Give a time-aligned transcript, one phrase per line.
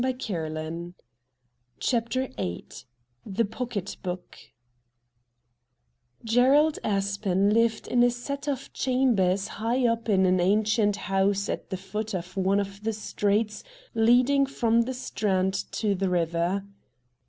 [0.01, 0.95] 158 RED DIAMONDS
[1.79, 2.85] CHAPTEE YIII
[3.23, 4.35] THE POCKET BOOK
[6.25, 11.69] Geeald Aspen lived in a set of chambers high up in an ancient house at
[11.69, 16.65] the foot of one of the streets leading from the Strand to the river.